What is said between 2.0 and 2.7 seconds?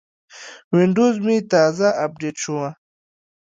اپډیټ شو.